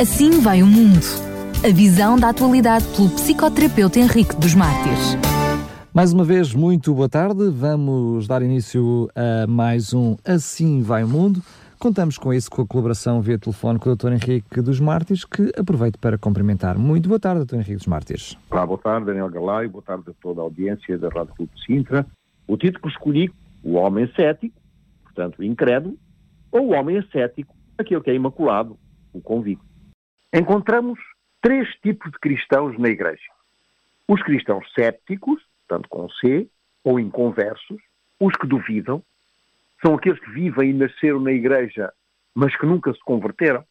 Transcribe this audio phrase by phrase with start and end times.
[0.00, 1.04] Assim vai o mundo.
[1.62, 5.16] A visão da atualidade pelo psicoterapeuta Henrique dos Mártires.
[5.92, 7.50] Mais uma vez, muito boa tarde.
[7.50, 11.42] Vamos dar início a mais um Assim Vai o Mundo.
[11.78, 14.12] Contamos com isso, com a colaboração via telefone com o Dr.
[14.12, 16.78] Henrique dos Mártires, que aproveito para cumprimentar.
[16.78, 17.56] Muito boa tarde, Dr.
[17.56, 18.38] Henrique dos Mártires.
[18.50, 21.66] Olá, boa tarde, Daniel Galay, boa tarde a toda a audiência da Rádio Clube de
[21.66, 22.06] Sintra.
[22.48, 23.30] O título que escolhi,
[23.62, 24.54] o homem cético,
[25.04, 25.98] portanto, o incrédulo,
[26.50, 28.78] ou o homem ascético, aquele que é imaculado,
[29.12, 29.71] o convicto.
[30.34, 30.98] Encontramos
[31.42, 33.30] três tipos de cristãos na Igreja.
[34.08, 36.48] Os cristãos céticos, tanto com C,
[36.82, 37.82] ou inconversos,
[38.18, 39.02] os que duvidam,
[39.84, 41.92] são aqueles que vivem e nasceram na Igreja,
[42.34, 43.62] mas que nunca se converteram,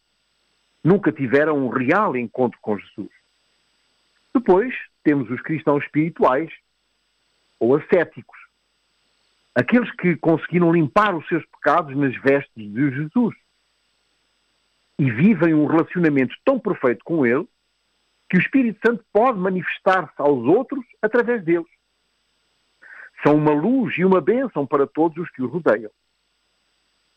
[0.83, 3.09] nunca tiveram um real encontro com Jesus.
[4.31, 4.71] Depois
[5.03, 6.51] temos os cristãos espirituais,
[7.59, 8.37] ou ascéticos,
[9.55, 13.35] aqueles que conseguiram limpar os seus pecados nas vestes de Jesus
[15.01, 17.47] e vivem um relacionamento tão perfeito com Ele
[18.29, 21.65] que o Espírito Santo pode manifestar-se aos outros através deles.
[23.23, 25.89] São uma luz e uma bênção para todos os que o rodeiam.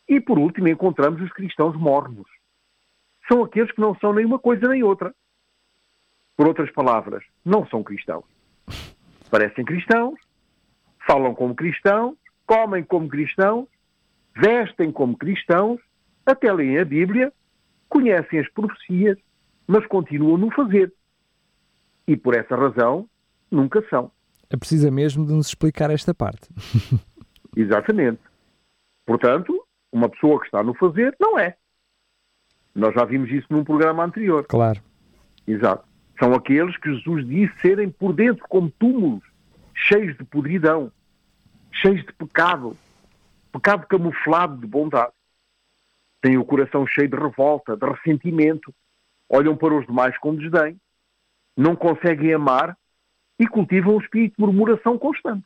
[0.09, 2.27] E por último encontramos os cristãos mornos.
[3.27, 5.13] São aqueles que não são nem uma coisa nem outra.
[6.35, 8.25] Por outras palavras, não são cristãos.
[9.29, 10.19] Parecem cristãos,
[11.05, 13.67] falam como cristãos, comem como cristãos,
[14.35, 15.79] vestem como cristãos,
[16.25, 17.31] até leem a Bíblia,
[17.89, 19.17] conhecem as profecias,
[19.67, 20.93] mas continuam a não fazer
[22.07, 23.09] e por essa razão
[23.49, 24.11] nunca são.
[24.49, 26.49] É preciso mesmo de nos explicar esta parte.
[27.55, 28.19] Exatamente.
[29.05, 31.55] Portanto, uma pessoa que está no fazer não é.
[32.73, 34.45] Nós já vimos isso num programa anterior.
[34.47, 34.81] Claro.
[35.47, 35.85] Exato.
[36.19, 39.23] São aqueles que Jesus disse serem por dentro como túmulos,
[39.73, 40.91] cheios de podridão,
[41.71, 42.75] cheios de pecado,
[43.51, 45.11] pecado camuflado de bondade.
[46.25, 48.73] Têm o coração cheio de revolta, de ressentimento,
[49.29, 50.75] olham para os demais com desdém,
[51.55, 52.75] não conseguem amar
[53.37, 55.45] e cultivam um espírito de murmuração constante.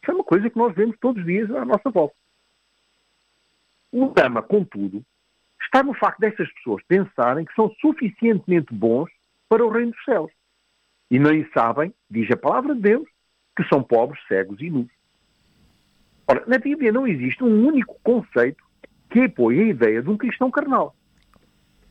[0.00, 2.14] Isso é uma coisa que nós vemos todos os dias à nossa volta.
[3.90, 5.04] O drama, contudo,
[5.60, 9.10] está no facto dessas pessoas pensarem que são suficientemente bons
[9.48, 10.30] para o reino dos céus.
[11.10, 13.08] E nem sabem, diz a palavra de Deus,
[13.56, 14.92] que são pobres, cegos e nus.
[16.28, 18.69] Ora, na Bíblia não existe um único conceito
[19.10, 20.94] que apoie a ideia de um cristão carnal.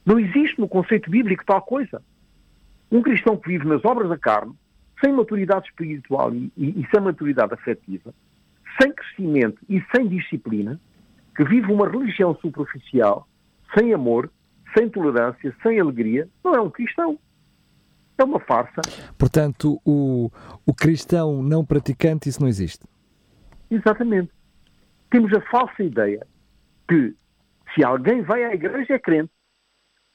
[0.06, 2.02] Não existe no conceito bíblico tal coisa.
[2.92, 4.54] Um cristão que vive nas obras da carne,
[5.04, 8.14] sem maturidade espiritual e, e, e sem maturidade afetiva,
[8.82, 10.80] sem crescimento e sem disciplina,
[11.36, 13.28] que vive uma religião superficial,
[13.78, 14.32] sem amor,
[14.76, 17.20] sem tolerância, sem alegria, não é um cristão.
[18.18, 18.82] É uma farsa.
[19.18, 20.30] Portanto, o,
[20.66, 22.86] o cristão não praticante, isso não existe.
[23.72, 24.32] Exatamente.
[25.10, 26.26] Temos a falsa ideia
[26.90, 27.16] que
[27.74, 29.32] se alguém vai à igreja é crente,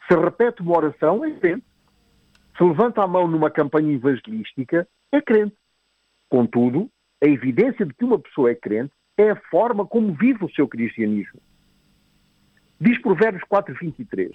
[0.08, 1.64] se repete uma oração é crente,
[2.58, 5.56] se levanta a mão numa campanha evangelística, é crente.
[6.28, 6.90] Contudo,
[7.22, 10.66] a evidência de que uma pessoa é crente é a forma como vive o seu
[10.66, 11.40] cristianismo.
[12.80, 14.32] Diz Provérbios 4,23: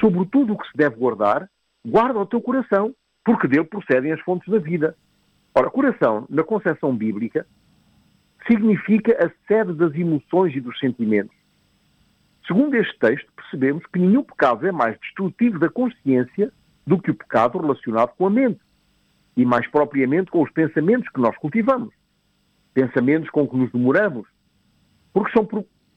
[0.00, 1.48] Sobre tudo o que se deve guardar,
[1.86, 4.96] guarda o teu coração, porque dele procedem as fontes da vida.
[5.54, 7.46] Ora, coração, na concepção bíblica,
[8.46, 11.37] significa a sede das emoções e dos sentimentos.
[12.48, 16.50] Segundo este texto, percebemos que nenhum pecado é mais destrutivo da consciência
[16.86, 18.58] do que o pecado relacionado com a mente
[19.36, 21.94] e, mais propriamente, com os pensamentos que nós cultivamos,
[22.72, 24.26] pensamentos com que nos demoramos,
[25.12, 25.46] porque são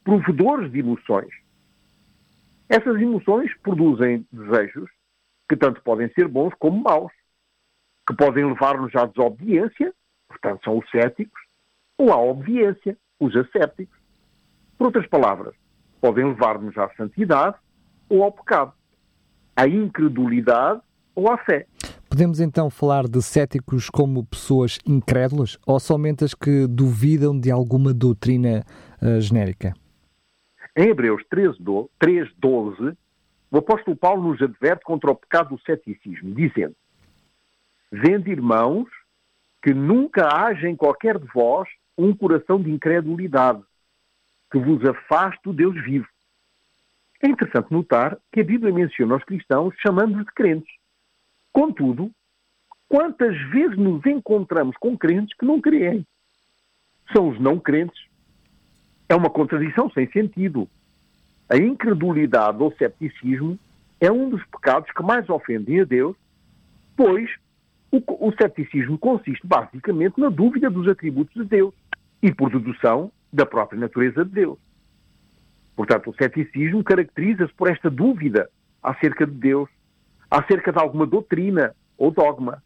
[0.04, 1.32] provedores de emoções.
[2.68, 4.90] Essas emoções produzem desejos
[5.48, 7.12] que tanto podem ser bons como maus,
[8.06, 9.94] que podem levar-nos à desobediência,
[10.28, 11.40] portanto, são os céticos,
[11.96, 13.98] ou à obediência, os assépticos.
[14.76, 15.61] Por outras palavras,
[16.02, 17.56] podem levar-nos à santidade
[18.10, 18.74] ou ao pecado
[19.56, 20.80] à incredulidade
[21.14, 21.66] ou à fé.
[22.08, 27.94] Podemos então falar de céticos como pessoas incrédulas ou somente as que duvidam de alguma
[27.94, 28.64] doutrina
[29.00, 29.72] uh, genérica?
[30.76, 32.96] Em Hebreus 3,12,
[33.50, 36.74] o apóstolo Paulo nos adverte contra o pecado do ceticismo, dizendo:
[37.90, 38.88] Vende, irmãos,
[39.62, 43.62] que nunca haja em qualquer de vós um coração de incredulidade,
[44.52, 46.06] que vos afaste do Deus vivo.
[47.22, 50.72] É interessante notar que a Bíblia menciona os cristãos chamando-os de crentes.
[51.50, 52.10] Contudo,
[52.86, 56.06] quantas vezes nos encontramos com crentes que não creem?
[57.14, 57.98] São os não crentes.
[59.08, 60.68] É uma contradição sem sentido.
[61.48, 63.58] A incredulidade ou cepticismo
[64.00, 66.16] é um dos pecados que mais ofendem a Deus,
[66.96, 67.30] pois
[67.90, 71.74] o, o cepticismo consiste basicamente na dúvida dos atributos de Deus
[72.22, 74.58] e, por dedução, da própria natureza de Deus.
[75.74, 78.48] Portanto, o ceticismo caracteriza-se por esta dúvida
[78.82, 79.68] acerca de Deus,
[80.30, 82.62] acerca de alguma doutrina ou dogma.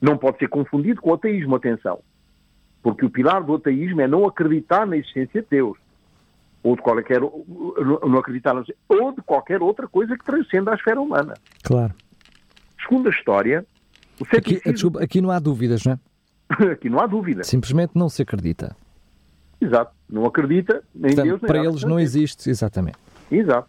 [0.00, 2.00] Não pode ser confundido com o ateísmo, atenção.
[2.82, 5.78] Porque o pilar do ateísmo é não acreditar na existência de Deus.
[6.62, 11.00] Ou de qualquer, não acreditar na, ou de qualquer outra coisa que transcenda a esfera
[11.00, 11.34] humana.
[11.62, 11.94] Claro.
[12.80, 13.66] Segundo a história,
[14.20, 14.58] o ceticismo...
[14.58, 16.72] aqui, desculpa, aqui não há dúvidas, não é?
[16.72, 17.42] aqui não há dúvida.
[17.42, 18.76] Simplesmente não se acredita.
[19.62, 19.92] Exato.
[20.08, 22.98] Não acredita nem Portanto, Deus nem Para eles não existe, exatamente.
[23.30, 23.68] Exato.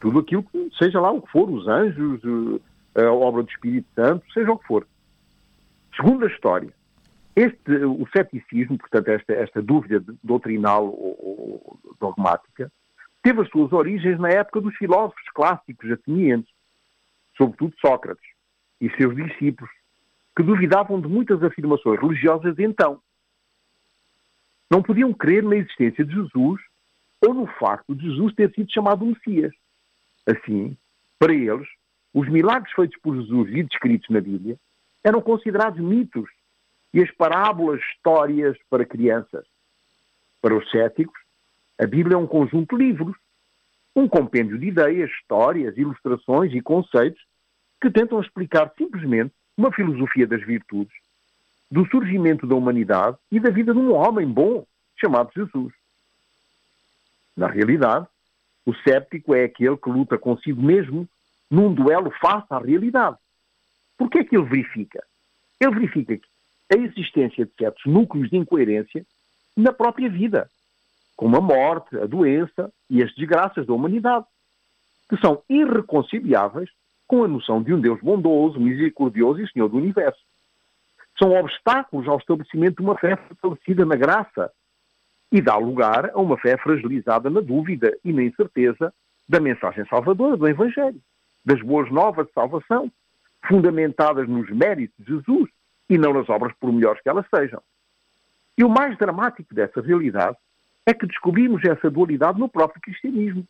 [0.00, 2.20] Tudo aquilo que, seja lá o que for, os anjos,
[2.94, 4.86] a obra do Espírito Santo, seja o que for.
[5.96, 6.72] Segundo a história,
[7.34, 12.70] este, o ceticismo, portanto, esta, esta dúvida doutrinal ou, ou, dogmática,
[13.22, 16.52] teve as suas origens na época dos filósofos clássicos atenienses,
[17.36, 18.28] sobretudo Sócrates
[18.80, 19.70] e seus discípulos,
[20.36, 23.00] que duvidavam de muitas afirmações religiosas então.
[24.74, 26.60] Não podiam crer na existência de Jesus
[27.24, 29.52] ou no facto de Jesus ter sido chamado Messias.
[30.26, 30.76] Assim,
[31.16, 31.68] para eles,
[32.12, 34.58] os milagres feitos por Jesus e descritos na Bíblia
[35.04, 36.28] eram considerados mitos
[36.92, 39.46] e as parábolas histórias para crianças.
[40.42, 41.20] Para os céticos,
[41.78, 43.16] a Bíblia é um conjunto de livros,
[43.94, 47.22] um compêndio de ideias, histórias, ilustrações e conceitos
[47.80, 50.96] que tentam explicar simplesmente uma filosofia das virtudes,
[51.74, 54.64] do surgimento da humanidade e da vida de um homem bom
[54.96, 55.74] chamado Jesus.
[57.36, 58.06] Na realidade,
[58.64, 61.08] o séptico é aquele que luta consigo mesmo
[61.50, 63.16] num duelo face à realidade.
[63.98, 65.04] Por que é que ele verifica?
[65.60, 66.20] Ele verifica
[66.72, 69.04] a existência de certos núcleos de incoerência
[69.56, 70.48] na própria vida,
[71.16, 74.26] como a morte, a doença e as desgraças da humanidade,
[75.10, 76.70] que são irreconciliáveis
[77.08, 80.22] com a noção de um Deus bondoso, misericordioso e Senhor do Universo.
[81.18, 84.50] São obstáculos ao estabelecimento de uma fé fortalecida na graça
[85.30, 88.92] e dá lugar a uma fé fragilizada na dúvida e na incerteza
[89.28, 91.00] da mensagem salvadora do Evangelho,
[91.44, 92.90] das boas novas de salvação,
[93.46, 95.50] fundamentadas nos méritos de Jesus
[95.88, 97.62] e não nas obras por melhores que elas sejam.
[98.56, 100.36] E o mais dramático dessa realidade
[100.86, 103.46] é que descobrimos essa dualidade no próprio cristianismo.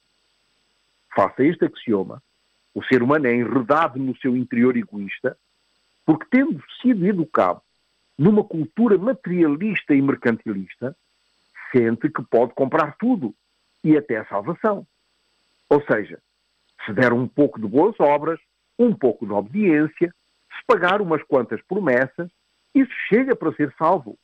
[1.14, 2.22] Faça este axioma,
[2.74, 5.36] o ser humano é enredado no seu interior egoísta,
[6.04, 7.60] porque tendo sido educado
[8.18, 10.96] numa cultura materialista e mercantilista,
[11.72, 13.34] sente que pode comprar tudo
[13.82, 14.86] e até a salvação.
[15.68, 16.20] Ou seja,
[16.84, 18.38] se der um pouco de boas obras,
[18.78, 20.14] um pouco de obediência,
[20.48, 22.30] se pagar umas quantas promessas,
[22.74, 24.18] isso chega para ser salvo.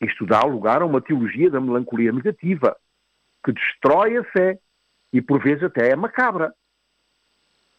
[0.00, 2.76] Isto dá lugar a uma teologia da melancolia negativa,
[3.44, 4.58] que destrói a fé
[5.12, 6.52] e por vezes até é macabra.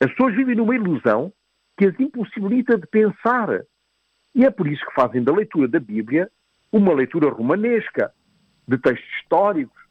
[0.01, 1.31] As pessoas vivem numa ilusão
[1.77, 3.61] que as impossibilita de pensar.
[4.33, 6.29] E é por isso que fazem da leitura da Bíblia
[6.71, 8.11] uma leitura romanesca,
[8.67, 9.81] de textos históricos,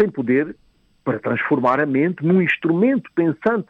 [0.00, 0.56] sem poder
[1.04, 3.68] para transformar a mente num instrumento pensante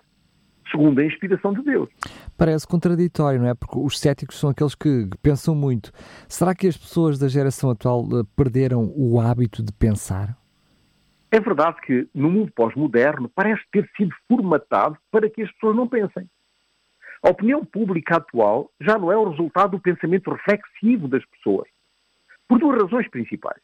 [0.71, 1.89] segundo a inspiração de Deus.
[2.37, 3.55] Parece contraditório, não é?
[3.55, 5.93] Porque os céticos são aqueles que pensam muito.
[6.29, 10.37] Será que as pessoas da geração atual eh, perderam o hábito de pensar?
[11.31, 15.87] É verdade que no mundo pós-moderno parece ter sido formatado para que as pessoas não
[15.87, 16.29] pensem.
[17.27, 21.69] A opinião pública atual já não é o resultado do pensamento reflexivo das pessoas,
[22.47, 23.61] por duas razões principais.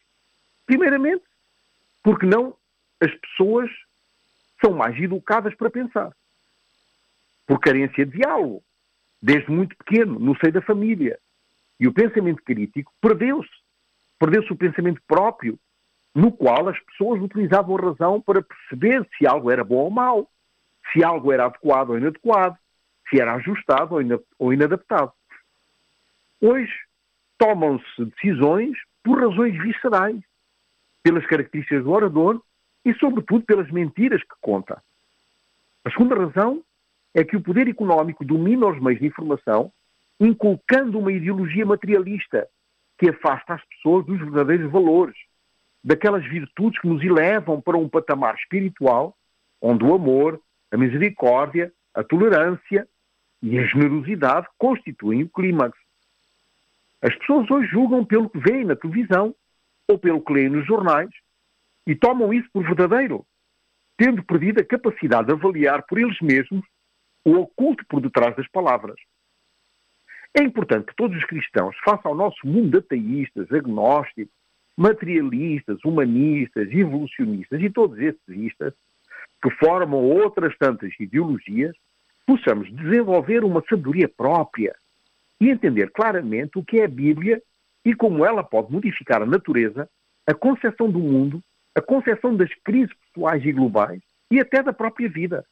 [0.65, 1.23] Primeiramente,
[2.03, 2.57] porque não
[2.99, 3.71] as pessoas
[4.59, 6.11] são mais educadas para pensar
[7.47, 8.61] por carência de diálogo,
[9.21, 11.17] desde muito pequeno, no seio da família.
[11.79, 13.49] E o pensamento crítico perdeu-se.
[14.19, 15.57] Perdeu-se o pensamento próprio,
[16.13, 20.29] no qual as pessoas utilizavam a razão para perceber se algo era bom ou mau,
[20.91, 22.57] se algo era adequado ou inadequado,
[23.13, 23.95] se era ajustado
[24.39, 25.11] ou inadaptado.
[26.41, 26.73] Hoje,
[27.37, 30.19] tomam-se decisões por razões viscerais,
[31.03, 32.41] pelas características do orador
[32.83, 34.81] e, sobretudo, pelas mentiras que conta.
[35.85, 36.63] A segunda razão
[37.13, 39.71] é que o poder económico domina os meios de informação,
[40.19, 42.47] inculcando uma ideologia materialista
[42.97, 45.15] que afasta as pessoas dos verdadeiros valores,
[45.83, 49.15] daquelas virtudes que nos elevam para um patamar espiritual,
[49.61, 50.39] onde o amor,
[50.71, 52.87] a misericórdia, a tolerância
[53.43, 55.77] e a generosidade constituem o clímax.
[57.01, 59.35] As pessoas hoje julgam pelo que veem na televisão
[59.85, 61.09] ou pelo que leem nos jornais
[61.85, 63.25] e tomam isso por verdadeiro,
[63.97, 66.65] tendo perdido a capacidade de avaliar por eles mesmos
[67.25, 68.95] o oculto por detrás das palavras.
[70.33, 74.33] É importante que todos os cristãos façam ao nosso mundo ateístas, agnósticos,
[74.77, 78.73] materialistas, humanistas, evolucionistas e todos esses istas,
[79.43, 81.75] que formam outras tantas ideologias,
[82.25, 84.75] possamos desenvolver uma sabedoria própria
[85.39, 87.41] e entender claramente o que é a Bíblia
[87.83, 89.89] e como ela pode modificar a natureza,
[90.25, 91.43] a concepção do mundo,
[91.75, 94.01] a concepção das crises pessoais e globais
[94.31, 95.45] e até da própria vida.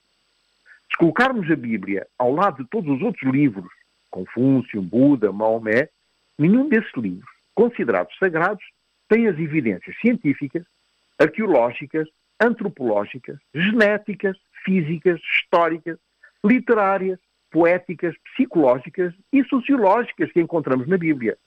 [0.90, 3.70] Se colocarmos a Bíblia ao lado de todos os outros livros,
[4.10, 5.90] Confúcio, Buda, Maomé,
[6.38, 8.64] nenhum desses livros, considerados sagrados,
[9.08, 10.64] tem as evidências científicas,
[11.20, 12.08] arqueológicas,
[12.40, 15.98] antropológicas, genéticas, físicas, históricas,
[16.46, 17.20] literárias,
[17.52, 21.38] poéticas, psicológicas e sociológicas que encontramos na Bíblia.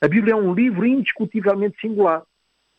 [0.00, 2.22] A Bíblia é um livro indiscutivelmente singular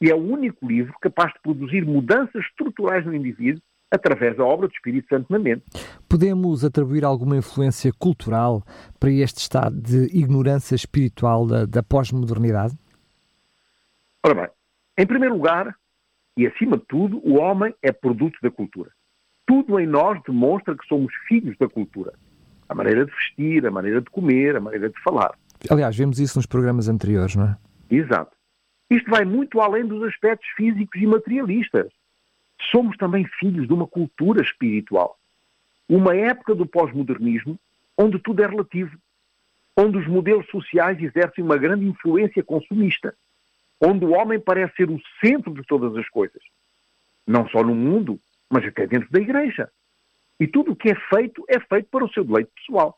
[0.02, 3.62] e é o único livro capaz de produzir mudanças estruturais no indivíduo
[3.92, 5.64] através da obra do Espírito Santo na mente.
[6.10, 8.64] Podemos atribuir alguma influência cultural
[9.00, 12.78] para este estado de ignorância espiritual da, da pós-modernidade?
[14.24, 14.50] Ora bem,
[14.98, 15.76] em primeiro lugar,
[16.38, 18.92] e acima de tudo, o homem é produto da cultura.
[19.46, 22.14] Tudo em nós demonstra que somos filhos da cultura.
[22.68, 25.36] A maneira de vestir, a maneira de comer, a maneira de falar.
[25.70, 27.58] Aliás, vemos isso nos programas anteriores, não é?
[27.90, 28.36] Exato.
[28.90, 31.92] Isto vai muito além dos aspectos físicos e materialistas.
[32.72, 35.18] Somos também filhos de uma cultura espiritual.
[35.88, 37.60] Uma época do pós-modernismo
[37.98, 38.98] onde tudo é relativo,
[39.78, 43.14] onde os modelos sociais exercem uma grande influência consumista,
[43.80, 46.42] onde o homem parece ser o centro de todas as coisas.
[47.28, 48.20] Não só no mundo,
[48.56, 49.70] mas até dentro da igreja.
[50.40, 52.98] E tudo o que é feito é feito para o seu deleite pessoal.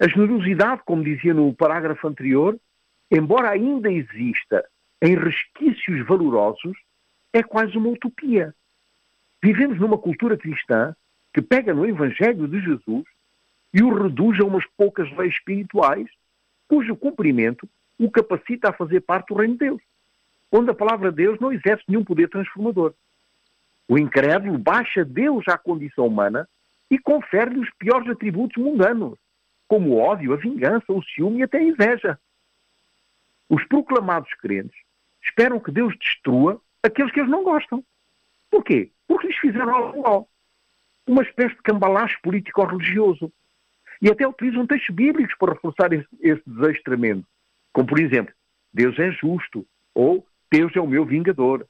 [0.00, 2.58] A generosidade, como dizia no parágrafo anterior,
[3.08, 4.68] embora ainda exista
[5.00, 6.76] em resquícios valorosos,
[7.32, 8.52] é quase uma utopia.
[9.40, 10.92] Vivemos numa cultura cristã
[11.32, 13.04] que pega no Evangelho de Jesus
[13.72, 16.08] e o reduz a umas poucas leis espirituais,
[16.66, 19.82] cujo cumprimento o capacita a fazer parte do reino de Deus,
[20.50, 22.92] onde a palavra de Deus não exerce nenhum poder transformador.
[23.92, 26.48] O incrédulo baixa Deus à condição humana
[26.90, 29.18] e confere-lhe os piores atributos mundanos,
[29.68, 32.18] como o ódio, a vingança, o ciúme e até a inveja.
[33.50, 34.74] Os proclamados crentes
[35.22, 37.84] esperam que Deus destrua aqueles que eles não gostam.
[38.50, 38.90] Porquê?
[39.06, 40.28] Porque lhes fizeram algo mal.
[41.06, 43.30] Uma espécie de cambalacho político-religioso.
[44.00, 47.26] E até utilizam textos bíblicos para reforçar esse, esse desejo tremendo.
[47.74, 48.32] Como, por exemplo,
[48.72, 51.68] Deus é justo ou Deus é o meu vingador.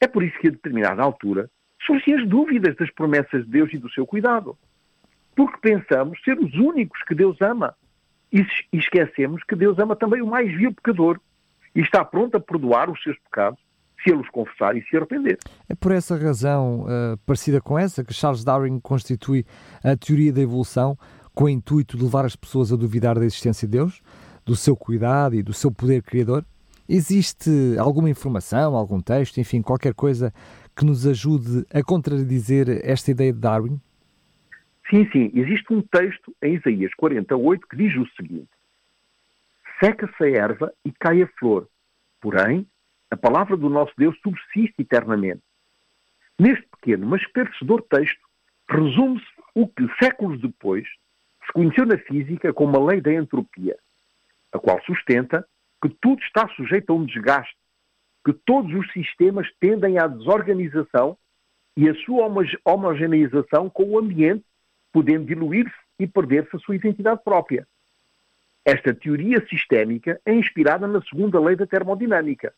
[0.00, 1.50] É por isso que, a determinada altura,
[1.84, 4.56] surgem as dúvidas das promessas de Deus e do seu cuidado.
[5.36, 7.74] Porque pensamos ser os únicos que Deus ama.
[8.32, 11.20] E esquecemos que Deus ama também o mais vil pecador
[11.74, 13.60] e está pronto a perdoar os seus pecados
[14.02, 15.38] se ele os confessar e se arrepender.
[15.68, 19.44] É por essa razão, uh, parecida com essa, que Charles Darwin constitui
[19.84, 20.96] a teoria da evolução
[21.34, 24.00] com o intuito de levar as pessoas a duvidar da existência de Deus,
[24.44, 26.44] do seu cuidado e do seu poder criador?
[26.92, 30.34] Existe alguma informação, algum texto, enfim, qualquer coisa
[30.76, 33.80] que nos ajude a contradizer esta ideia de Darwin?
[34.90, 35.30] Sim, sim.
[35.32, 38.50] Existe um texto em Isaías 48 que diz o seguinte:
[39.78, 41.68] Seca-se a erva e cai a flor,
[42.20, 42.66] porém
[43.08, 45.42] a palavra do nosso Deus subsiste eternamente.
[46.40, 48.26] Neste pequeno, mas esclarecedor texto,
[48.68, 50.88] resume-se o que séculos depois
[51.46, 53.76] se conheceu na física como a lei da entropia,
[54.52, 55.46] a qual sustenta
[55.80, 57.56] que tudo está sujeito a um desgaste,
[58.24, 61.16] que todos os sistemas tendem à desorganização
[61.76, 62.26] e a sua
[62.64, 64.44] homogeneização com o ambiente,
[64.92, 67.66] podendo diluir-se e perder-se a sua identidade própria.
[68.64, 72.52] Esta teoria sistémica é inspirada na segunda lei da termodinâmica.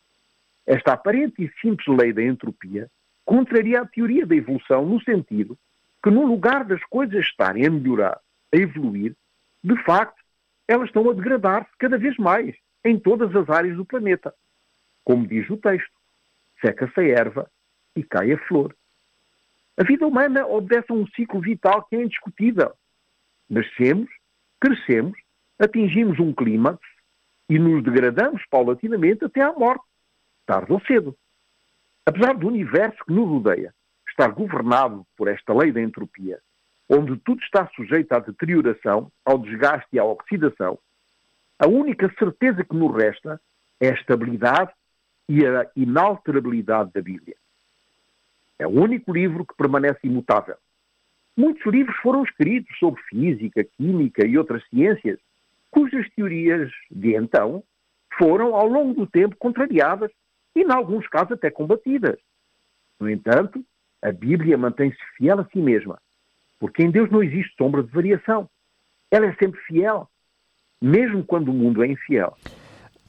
[0.65, 2.89] Esta aparente e simples lei da entropia
[3.25, 5.57] contraria a teoria da evolução no sentido
[6.03, 8.19] que, no lugar das coisas estarem a melhorar,
[8.53, 9.15] a evoluir,
[9.63, 10.21] de facto,
[10.67, 14.33] elas estão a degradar-se cada vez mais em todas as áreas do planeta.
[15.03, 15.91] Como diz o texto,
[16.61, 17.51] seca-se a erva
[17.95, 18.75] e cai a flor.
[19.77, 22.73] A vida humana obedece a um ciclo vital que é indiscutível.
[23.49, 24.09] Nascemos,
[24.59, 25.17] crescemos,
[25.59, 26.79] atingimos um clímax
[27.49, 29.83] e nos degradamos paulatinamente até à morte,
[30.45, 31.15] tarde ou cedo.
[32.05, 33.73] Apesar do universo que nos rodeia
[34.07, 36.39] estar governado por esta lei da entropia,
[36.87, 40.77] onde tudo está sujeito à deterioração, ao desgaste e à oxidação,
[41.63, 43.39] a única certeza que nos resta
[43.79, 44.73] é a estabilidade
[45.29, 47.37] e a inalterabilidade da Bíblia.
[48.59, 50.57] É o único livro que permanece imutável.
[51.37, 55.17] Muitos livros foram escritos sobre física, química e outras ciências,
[55.71, 57.63] cujas teorias de então
[58.17, 60.11] foram, ao longo do tempo, contrariadas
[60.53, 62.19] e, em alguns casos, até combatidas.
[62.99, 63.63] No entanto,
[64.01, 65.97] a Bíblia mantém-se fiel a si mesma,
[66.59, 68.49] porque em Deus não existe sombra de variação.
[69.09, 70.09] Ela é sempre fiel
[70.83, 72.35] mesmo quando o mundo é infiel.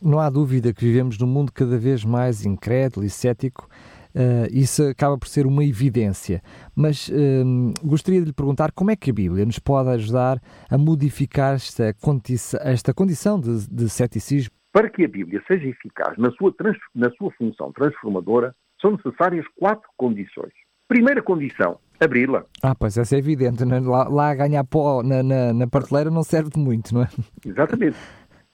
[0.01, 3.69] Não há dúvida que vivemos num mundo cada vez mais incrédulo e cético.
[4.15, 6.41] Uh, isso acaba por ser uma evidência.
[6.77, 10.41] Mas uh, gostaria de lhe perguntar como é que a Bíblia nos pode ajudar
[10.71, 14.55] a modificar esta, condi esta condição de, de ceticismo?
[14.73, 16.55] Para que a Bíblia seja eficaz na sua,
[16.95, 20.53] na sua função transformadora, são necessárias quatro condições.
[20.87, 22.45] Primeira condição: abri-la.
[22.63, 23.65] Ah, pois essa é evidente.
[23.65, 23.81] Né?
[23.81, 27.09] Lá, lá a ganhar pó na, na, na prateleira não serve de muito, não é?
[27.45, 27.97] Exatamente.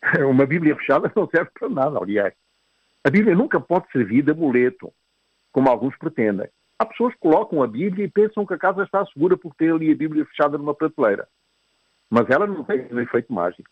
[0.28, 2.34] Uma Bíblia fechada não serve para nada, aliás.
[3.04, 4.92] A Bíblia nunca pode servir de amuleto,
[5.52, 6.48] como alguns pretendem.
[6.78, 9.72] Há pessoas que colocam a Bíblia e pensam que a casa está segura por ter
[9.72, 11.28] ali a Bíblia fechada numa prateleira.
[12.10, 13.68] Mas ela não tem um efeito mágico.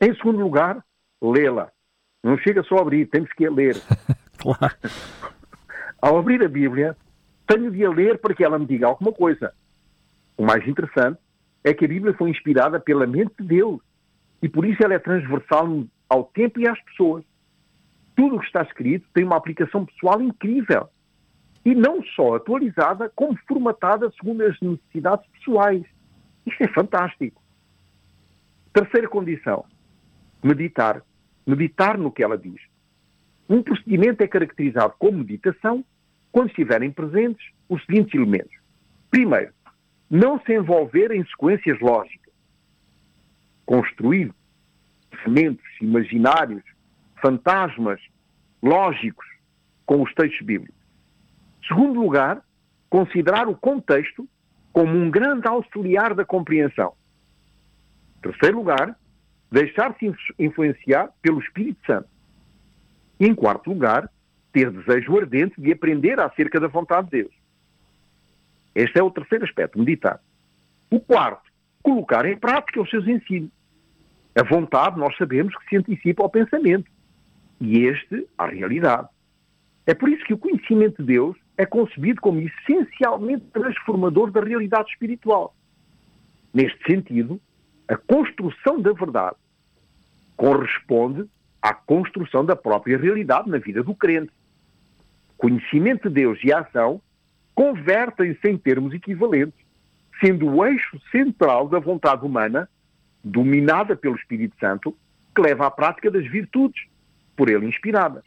[0.00, 0.84] Em segundo lugar,
[1.22, 1.70] lê-la.
[2.22, 3.76] Não chega só a abrir, temos que a ler.
[4.38, 4.76] claro.
[6.00, 6.96] Ao abrir a Bíblia,
[7.48, 9.52] tenho de a ler para que ela me diga alguma coisa.
[10.36, 11.18] O mais interessante
[11.64, 13.80] é que a Bíblia foi inspirada pela mente de Deus
[14.42, 17.24] e por isso ela é transversal ao tempo e às pessoas.
[18.14, 20.88] Tudo o que está escrito tem uma aplicação pessoal incrível
[21.64, 25.84] e não só atualizada, como formatada segundo as necessidades pessoais.
[26.46, 27.42] Isto é fantástico.
[28.72, 29.64] Terceira condição:
[30.42, 31.02] meditar.
[31.46, 32.60] Meditar no que ela diz.
[33.48, 35.82] Um procedimento é caracterizado como meditação
[36.32, 38.56] quando estiverem presentes os seguintes elementos.
[39.10, 39.52] Primeiro,
[40.10, 42.32] não se envolver em sequências lógicas.
[43.66, 44.32] Construir
[45.10, 46.62] pensamentos imaginários,
[47.20, 48.00] fantasmas
[48.62, 49.26] lógicos
[49.84, 50.78] com os textos bíblicos.
[51.66, 52.42] Segundo lugar,
[52.88, 54.28] considerar o contexto
[54.72, 56.94] como um grande auxiliar da compreensão.
[58.22, 58.96] Terceiro lugar,
[59.50, 62.08] deixar-se influenciar pelo Espírito Santo.
[63.20, 64.10] E em quarto lugar,
[64.52, 67.34] ter desejo ardente de aprender acerca da vontade de Deus.
[68.74, 70.20] Este é o terceiro aspecto, meditar.
[70.90, 71.50] O quarto,
[71.82, 73.50] colocar em prática os seus ensinos.
[74.38, 76.90] A vontade, nós sabemos que se antecipa ao pensamento.
[77.60, 79.08] E este, à realidade.
[79.86, 84.90] É por isso que o conhecimento de Deus é concebido como essencialmente transformador da realidade
[84.90, 85.54] espiritual.
[86.54, 87.40] Neste sentido,
[87.88, 89.36] a construção da verdade
[90.36, 91.28] corresponde
[91.60, 94.30] à construção da própria realidade na vida do crente.
[95.38, 97.00] Conhecimento de Deus e ação
[97.54, 99.58] convertem-se em termos equivalentes,
[100.20, 102.68] sendo o eixo central da vontade humana,
[103.22, 104.96] dominada pelo Espírito Santo,
[105.34, 106.86] que leva à prática das virtudes,
[107.36, 108.24] por ele inspiradas.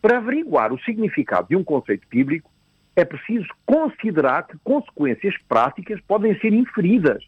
[0.00, 2.50] Para averiguar o significado de um conceito bíblico,
[2.94, 7.22] é preciso considerar que consequências práticas podem ser inferidas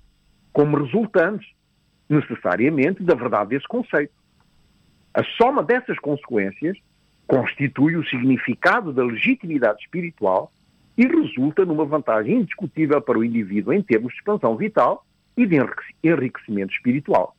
[0.50, 1.46] como resultantes,
[2.08, 4.14] necessariamente, da verdade desse conceito.
[5.12, 6.78] A soma dessas consequências
[7.28, 10.50] constitui o significado da legitimidade espiritual
[10.96, 15.04] e resulta numa vantagem indiscutível para o indivíduo em termos de expansão vital
[15.36, 15.56] e de
[16.02, 17.36] enriquecimento espiritual.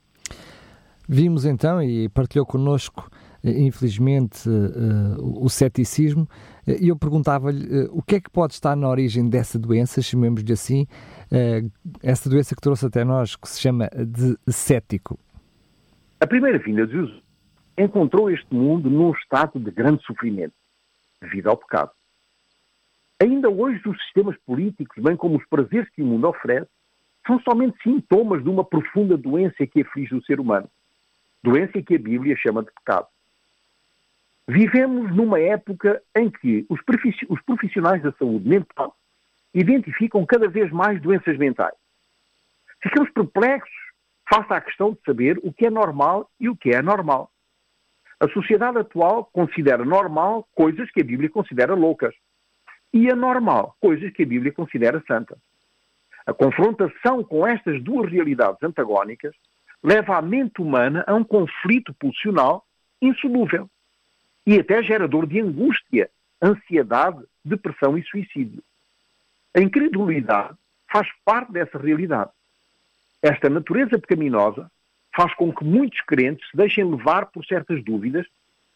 [1.08, 3.10] Vimos então, e partilhou connosco,
[3.43, 6.30] eh, infelizmente, uh, o ceticismo,
[6.67, 10.86] e eu perguntava-lhe o que é que pode estar na origem dessa doença, chamemos-lhe assim,
[12.04, 15.17] essa doença que trouxe até nós, que se chama de cético.
[16.21, 17.29] A primeira vinda de Jesus
[17.80, 20.54] encontrou este mundo num estado de grande sofrimento,
[21.22, 21.92] devido ao pecado.
[23.22, 26.70] Ainda hoje, os sistemas políticos, bem como os prazeres que o mundo oferece,
[27.26, 30.70] são somente sintomas de uma profunda doença que aflige o ser humano
[31.44, 33.08] doença que a Bíblia chama de pecado.
[34.48, 36.82] Vivemos numa época em que os
[37.44, 38.96] profissionais da saúde mental
[39.54, 41.76] identificam cada vez mais doenças mentais.
[42.82, 43.70] Ficamos perplexos
[44.28, 47.32] face à questão de saber o que é normal e o que é anormal.
[48.19, 52.13] A sociedade atual considera normal coisas que a Bíblia considera loucas
[52.93, 55.38] e anormal coisas que a Bíblia considera santas.
[56.25, 59.34] A confrontação com estas duas realidades antagónicas
[59.82, 62.65] leva a mente humana a um conflito pulsional
[63.01, 63.69] insolúvel
[64.45, 66.10] e até gerador de angústia,
[66.41, 68.62] ansiedade, depressão e suicídio.
[69.55, 70.58] A incredulidade
[70.91, 72.32] faz parte dessa realidade.
[73.21, 74.69] Esta natureza pecaminosa
[75.15, 78.26] faz com que muitos crentes se deixem levar por certas dúvidas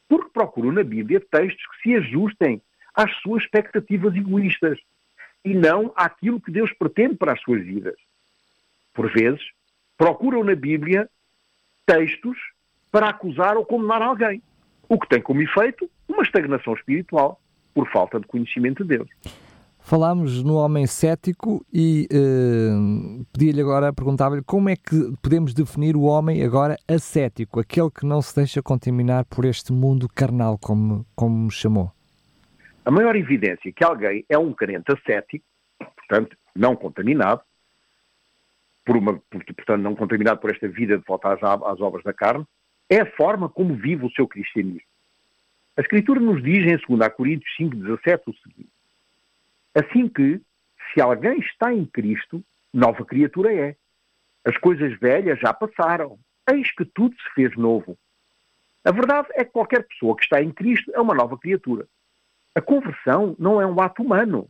[0.08, 2.62] porque procuram na Bíblia textos que se ajustem
[2.94, 4.78] às suas expectativas egoístas
[5.44, 7.96] e não àquilo que Deus pretende para as suas vidas.
[8.94, 9.42] Por vezes,
[9.98, 11.10] procuram na Bíblia
[11.86, 12.38] textos
[12.92, 14.42] para acusar ou condenar alguém,
[14.88, 17.40] o que tem como efeito uma estagnação espiritual
[17.74, 19.10] por falta de conhecimento de Deus.
[19.86, 26.04] Falámos no homem cético e uh, pedi-lhe agora, perguntava-lhe como é que podemos definir o
[26.04, 31.38] homem agora ascético, aquele que não se deixa contaminar por este mundo carnal, como, como
[31.38, 31.92] me chamou.
[32.86, 35.46] A maior evidência que alguém é um crente ascético,
[35.98, 37.42] portanto, não contaminado,
[38.86, 42.46] por uma, portanto, não contaminado por esta vida de volta às, às obras da carne,
[42.90, 44.88] é a forma como vive o seu cristianismo.
[45.76, 48.73] A Escritura nos diz em 2 Coríntios 5,17 o seguinte:
[49.76, 50.40] Assim que,
[50.94, 53.76] se alguém está em Cristo, nova criatura é.
[54.46, 57.98] As coisas velhas já passaram, eis que tudo se fez novo.
[58.84, 61.88] A verdade é que qualquer pessoa que está em Cristo é uma nova criatura.
[62.54, 64.48] A conversão não é um ato humano.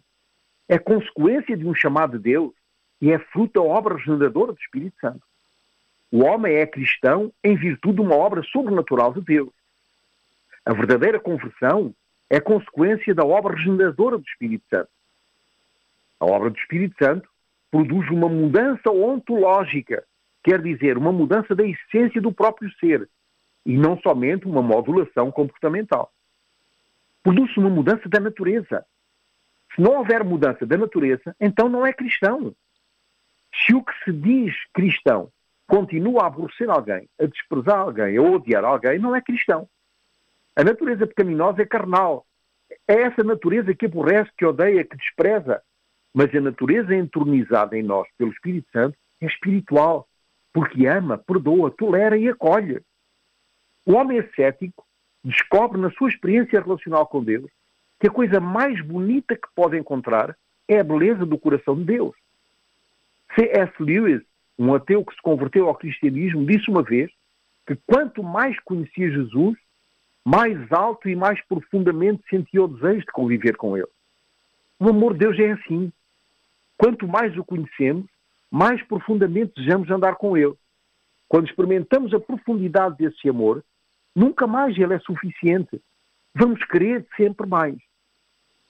[0.67, 2.53] é consequência de um chamado de Deus
[3.01, 5.21] e é fruto da obra regeneradora do Espírito Santo.
[6.11, 9.51] O homem é cristão em virtude de uma obra sobrenatural de Deus.
[10.65, 11.93] A verdadeira conversão
[12.29, 14.89] é consequência da obra regeneradora do Espírito Santo.
[16.23, 17.27] A obra do Espírito Santo
[17.69, 20.05] produz uma mudança ontológica,
[20.41, 23.09] quer dizer, uma mudança da essência do próprio ser,
[23.65, 26.13] e não somente uma modulação comportamental.
[27.21, 28.85] Produz uma mudança da natureza.
[29.75, 32.55] Se não houver mudança da natureza, então não é cristão.
[33.53, 35.29] Se o que se diz cristão
[35.67, 39.67] continua a aborrecer alguém, a desprezar alguém, a odiar alguém, não é cristão.
[40.55, 42.25] A natureza pecaminosa é carnal.
[42.87, 45.61] É essa natureza que aborrece, que odeia, que despreza.
[46.13, 50.07] Mas a natureza entronizada em nós pelo Espírito Santo é espiritual,
[50.53, 52.81] porque ama, perdoa, tolera e acolhe.
[53.85, 54.85] O homem ascético
[55.23, 57.49] descobre na sua experiência relacional com Deus
[57.99, 62.13] que a coisa mais bonita que pode encontrar é a beleza do coração de Deus.
[63.33, 63.71] C.S.
[63.79, 64.21] Lewis,
[64.59, 67.09] um ateu que se converteu ao cristianismo, disse uma vez
[67.65, 69.57] que quanto mais conhecia Jesus,
[70.25, 73.87] mais alto e mais profundamente sentia o desejo de conviver com Ele.
[74.79, 75.91] O amor de Deus é assim.
[76.77, 78.05] Quanto mais o conhecemos,
[78.51, 80.53] mais profundamente desejamos andar com Ele.
[81.27, 83.63] Quando experimentamos a profundidade desse amor,
[84.15, 85.81] nunca mais Ele é suficiente.
[86.35, 87.75] Vamos querer sempre mais.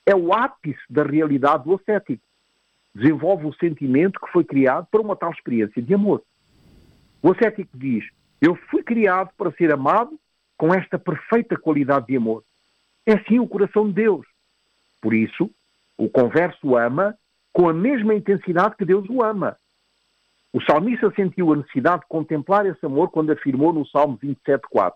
[0.06, 2.24] É o ápice da realidade do ascético.
[2.94, 6.22] Desenvolve o sentimento que foi criado para uma tal experiência de amor.
[7.22, 8.06] O ascético diz:
[8.42, 10.20] Eu fui criado para ser amado
[10.58, 12.44] com esta perfeita qualidade de amor.
[13.06, 14.26] É assim o coração de Deus.
[15.02, 15.50] Por isso,
[15.98, 17.18] o converso ama
[17.54, 19.56] com a mesma intensidade que Deus o ama.
[20.52, 24.94] O salmista sentiu a necessidade de contemplar esse amor quando afirmou no Salmo 27,4: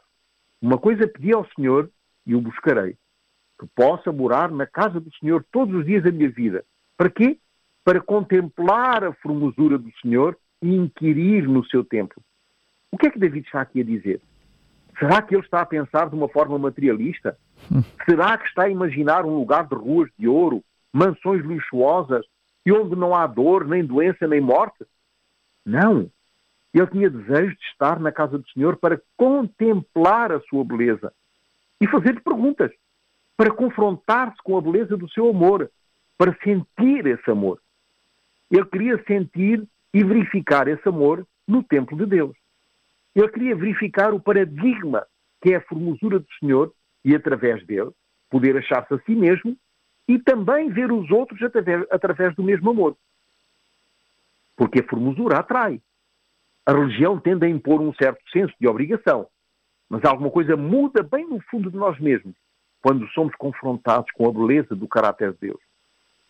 [0.62, 1.90] Uma coisa pedi ao Senhor
[2.26, 2.96] e o buscarei,
[3.60, 6.66] que possa morar na casa do Senhor todos os dias da minha vida.
[6.98, 7.40] Para quê?
[7.84, 12.22] Para contemplar a formosura do Senhor e inquirir no seu templo.
[12.92, 14.22] O que é que David está aqui a dizer?
[15.00, 17.38] Será que ele está a pensar de uma forma materialista?
[18.06, 22.26] Será que está a imaginar um lugar de ruas de ouro, mansões luxuosas
[22.68, 24.86] e onde não há dor, nem doença, nem morte?
[25.66, 26.12] Não.
[26.74, 31.14] Ele tinha desejo de estar na casa do Senhor para contemplar a sua beleza
[31.80, 32.70] e fazer-lhe perguntas,
[33.38, 35.72] para confrontar-se com a beleza do seu amor,
[36.18, 37.62] para sentir esse amor.
[38.52, 42.36] Ele queria sentir e verificar esse amor no templo de Deus.
[43.16, 45.08] Ele queria verificar o paradigma
[45.42, 46.74] que é a formosura do Senhor
[47.06, 47.92] e, através dele,
[48.30, 49.56] poder achar-se a si mesmo
[50.08, 52.96] e também ver os outros através, através do mesmo amor.
[54.56, 55.82] Porque a formosura atrai.
[56.66, 59.28] A religião tende a impor um certo senso de obrigação,
[59.90, 62.36] mas alguma coisa muda bem no fundo de nós mesmos
[62.82, 65.60] quando somos confrontados com a beleza do caráter de Deus.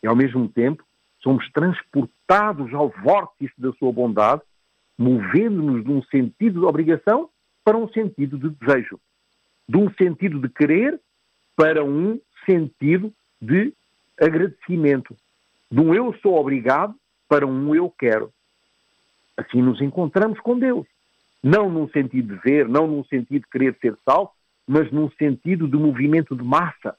[0.01, 0.83] E, ao mesmo tempo,
[1.21, 4.41] somos transportados ao vórtice da sua bondade
[4.97, 7.29] movendo-nos de um sentido de obrigação
[7.63, 8.99] para um sentido de desejo,
[9.67, 10.99] de um sentido de querer
[11.55, 13.73] para um sentido de
[14.19, 15.15] agradecimento,
[15.71, 16.95] de um eu sou obrigado
[17.27, 18.31] para um eu quero.
[19.35, 20.87] Assim nos encontramos com Deus.
[21.43, 24.31] Não num sentido de ver, não num sentido de querer ser salvo,
[24.67, 26.95] mas num sentido de movimento de massa,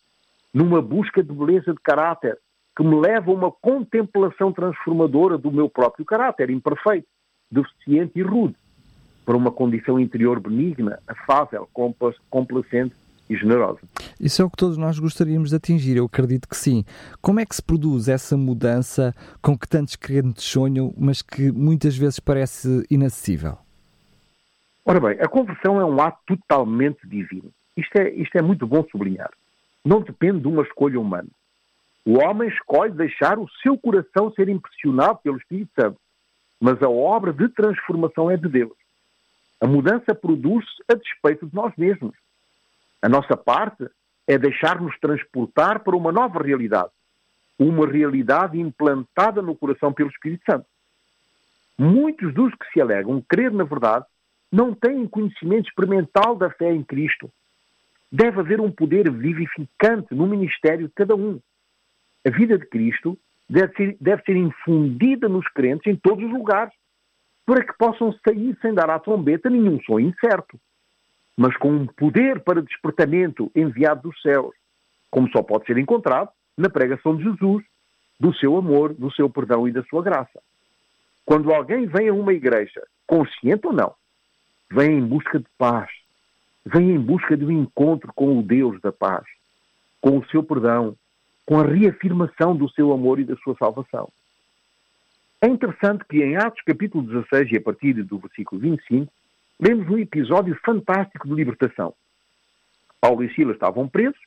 [0.55, 2.39] numa busca de beleza de caráter,
[2.77, 7.09] que me leva a uma contemplação transformadora do meu próprio caráter imperfeito
[7.51, 8.55] deficiente e rude,
[9.25, 11.69] para uma condição interior benigna, afável,
[12.31, 12.95] complacente
[13.29, 13.81] e generosa.
[14.21, 16.85] Isso é o que todos nós gostaríamos de atingir, eu acredito que sim.
[17.21, 21.97] Como é que se produz essa mudança com que tantos crentes sonham, mas que muitas
[21.97, 23.59] vezes parece inacessível?
[24.85, 27.51] Ora bem, a conversão é um ato totalmente divino.
[27.77, 29.31] Isto é, isto é muito bom sublinhar.
[29.85, 31.29] Não depende de uma escolha humana.
[32.05, 35.99] O homem escolhe deixar o seu coração ser impressionado pelo Espírito Santo
[36.61, 38.77] mas a obra de transformação é de Deus.
[39.61, 42.15] A mudança produz-se a despeito de nós mesmos.
[43.01, 43.89] A nossa parte
[44.27, 46.91] é deixar-nos transportar para uma nova realidade,
[47.59, 50.67] uma realidade implantada no coração pelo Espírito Santo.
[51.79, 54.05] Muitos dos que se alegam crer na verdade
[54.51, 57.31] não têm conhecimento experimental da fé em Cristo.
[58.11, 61.39] Deve haver um poder vivificante no ministério de cada um.
[62.27, 66.75] A vida de Cristo deve ser, deve ser infundida nos crentes em todos os lugares,
[67.47, 70.59] para que possam sair sem dar à trombeta nenhum som incerto,
[71.39, 74.53] mas com um poder para despertamento enviado dos céus,
[75.09, 77.65] como só pode ser encontrado na pregação de Jesus,
[78.19, 80.43] do seu amor, do seu perdão e da sua graça.
[81.25, 83.95] Quando alguém vem a uma igreja, consciente ou não,
[84.69, 85.89] vem em busca de paz,
[86.67, 89.25] vem em busca de um encontro com o Deus da paz,
[90.01, 90.97] com o seu perdão,
[91.47, 94.11] com a reafirmação do seu amor e da sua salvação.
[95.41, 99.13] É interessante que em Atos capítulo 16 e a partir do versículo 25,
[99.61, 101.95] lemos um episódio fantástico de libertação.
[103.01, 104.19] Paulo e Silas estavam presos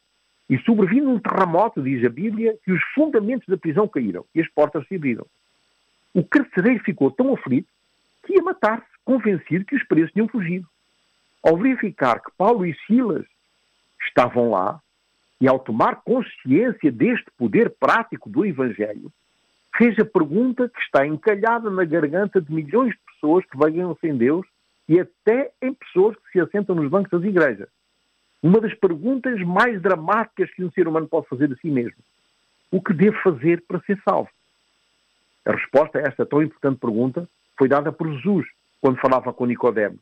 [0.50, 4.50] e sobrevindo um terremoto, diz a Bíblia, que os fundamentos da prisão caíram e as
[4.50, 5.26] portas se abriram.
[6.14, 7.70] O carcereiro ficou tão aflito
[8.26, 10.68] que ia matar-se, convencido que os presos tinham fugido.
[11.42, 13.26] Ao verificar que Paulo e Silas
[14.06, 14.80] estavam lá,
[15.40, 19.12] e ao tomar consciência deste poder prático do Evangelho,
[19.76, 24.16] fez a pergunta que está encalhada na garganta de milhões de pessoas que vagam sem
[24.16, 24.46] Deus
[24.92, 27.70] e até em pessoas que se assentam nos bancos das igrejas.
[28.44, 31.96] Uma das perguntas mais dramáticas que um ser humano pode fazer a si mesmo.
[32.70, 34.30] O que devo fazer para ser salvo?
[35.46, 37.26] A resposta a esta tão importante pergunta
[37.58, 38.46] foi dada por Jesus
[38.82, 39.98] quando falava com Nicodemo.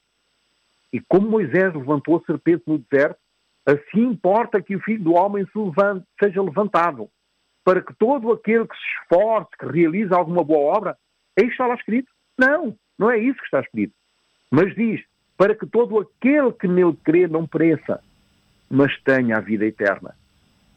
[0.91, 3.19] E como Moisés levantou a serpente no deserto,
[3.67, 7.07] assim importa que o Filho do Homem se levante, seja levantado,
[7.63, 10.97] para que todo aquele que se esforce, que realize alguma boa obra,
[11.37, 12.09] aí está lá escrito.
[12.35, 13.93] Não, não é isso que está escrito.
[14.51, 15.01] Mas diz,
[15.37, 18.01] para que todo aquele que nele crê não pereça,
[18.69, 20.15] mas tenha a vida eterna.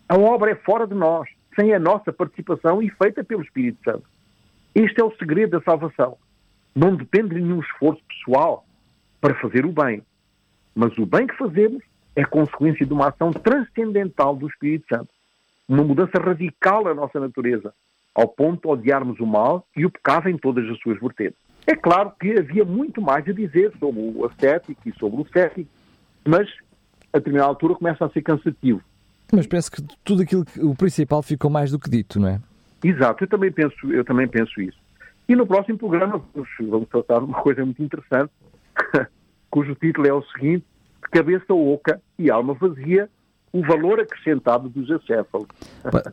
[0.08, 4.04] A obra é fora de nós, sem a nossa participação e feita pelo Espírito Santo.
[4.74, 6.16] Este é o segredo da salvação.
[6.74, 8.64] Não depende de nenhum esforço pessoal
[9.20, 10.02] para fazer o bem.
[10.74, 11.82] Mas o bem que fazemos
[12.16, 15.08] é consequência de uma ação transcendental do Espírito Santo.
[15.68, 17.74] Uma mudança radical na nossa natureza,
[18.14, 21.41] ao ponto de odiarmos o mal e o pecado em todas as suas vertentes.
[21.66, 25.70] É claro que havia muito mais a dizer sobre o ascético e sobre o cético,
[26.24, 26.48] mas
[27.12, 28.80] a determinada altura começa a ser cansativo.
[29.32, 32.40] Mas parece que tudo aquilo que o principal ficou mais do que dito, não é?
[32.82, 34.78] Exato, eu também penso, eu também penso isso.
[35.28, 36.22] E no próximo programa
[36.60, 38.30] vamos tratar de uma coisa muito interessante,
[39.50, 40.64] cujo título é o seguinte:
[41.10, 43.08] Cabeça oca e alma vazia,
[43.52, 45.48] o valor acrescentado dos acéfalos.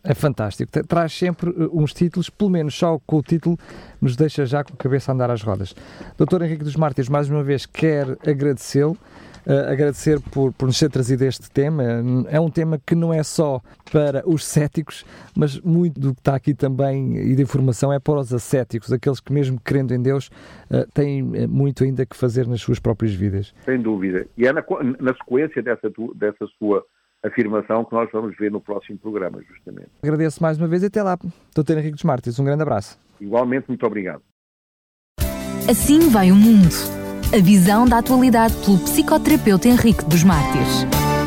[0.03, 0.71] É fantástico.
[0.87, 3.57] Traz sempre uh, uns títulos, pelo menos só com o título,
[4.01, 5.73] nos deixa já com a cabeça a andar às rodas.
[6.17, 8.97] Doutor Henrique dos Mártires, mais uma vez, quer agradecê-lo
[9.45, 11.83] uh, agradecer por, por nos ter trazido este tema.
[12.29, 16.35] É um tema que não é só para os céticos, mas muito do que está
[16.35, 20.29] aqui também e de informação é para os ascéticos, aqueles que, mesmo crendo em Deus,
[20.69, 23.53] uh, têm eh, muito ainda que fazer nas suas próprias vidas.
[23.65, 24.27] Sem dúvida.
[24.37, 24.63] E é na,
[24.99, 26.85] na sequência dessa, dessa sua
[27.23, 29.89] afirmação que nós vamos ver no próximo programa, justamente.
[30.01, 31.17] Agradeço mais uma vez e até lá.
[31.53, 32.97] Doutor Henrique dos Martins, um grande abraço.
[33.19, 34.21] Igualmente, muito obrigado.
[35.69, 36.73] Assim vai o mundo.
[37.33, 40.98] A visão da atualidade pelo psicoterapeuta Henrique dos Mártires.